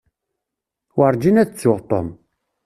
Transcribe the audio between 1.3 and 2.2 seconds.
ad ttuɣ Tom.